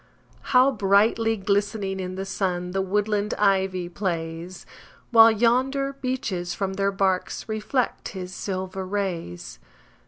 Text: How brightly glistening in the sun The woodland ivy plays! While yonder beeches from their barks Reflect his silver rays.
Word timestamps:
How 0.49 0.71
brightly 0.71 1.37
glistening 1.37 1.99
in 1.99 2.15
the 2.15 2.25
sun 2.25 2.71
The 2.71 2.81
woodland 2.81 3.35
ivy 3.35 3.87
plays! 3.87 4.65
While 5.11 5.29
yonder 5.31 5.93
beeches 5.93 6.55
from 6.55 6.73
their 6.73 6.91
barks 6.91 7.47
Reflect 7.47 8.07
his 8.07 8.33
silver 8.33 8.83
rays. 8.83 9.59